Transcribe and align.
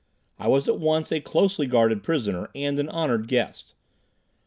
I 0.39 0.47
was 0.47 0.67
at 0.67 0.79
once 0.79 1.11
a 1.11 1.19
closely 1.21 1.67
guarded 1.67 2.01
prisoner 2.01 2.49
and 2.55 2.79
an 2.79 2.89
honored 2.89 3.27
guest. 3.27 3.75